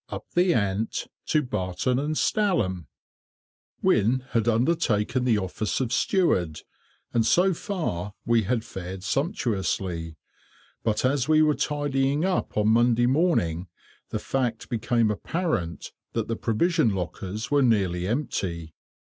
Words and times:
UP 0.09 0.27
THE 0.31 0.51
ANT, 0.55 1.05
TO 1.27 1.43
BARTON 1.43 1.99
AND 1.99 2.17
STALHAM. 2.17 2.87
[Picture: 3.83 3.83
Decorative 3.83 3.83
drop 3.83 3.83
capital] 3.83 3.83
Wynne 3.83 4.27
had 4.43 4.47
undertaken 4.47 5.23
the 5.25 5.37
office 5.37 5.79
of 5.79 5.93
steward, 5.93 6.61
and 7.13 7.23
so 7.23 7.53
far 7.53 8.15
we 8.25 8.41
had 8.41 8.65
fared 8.65 9.03
sumptuously, 9.03 10.17
but 10.83 11.05
as 11.05 11.27
we 11.27 11.43
were 11.43 11.53
tidying 11.53 12.25
up 12.25 12.57
on 12.57 12.69
Monday 12.69 13.05
morning, 13.05 13.67
the 14.09 14.17
fact 14.17 14.69
became 14.69 15.11
apparent 15.11 15.91
that 16.13 16.27
the 16.27 16.35
provision 16.35 16.95
lockers 16.95 17.51
were 17.51 17.61
nearly 17.61 18.07
empty. 18.07 18.73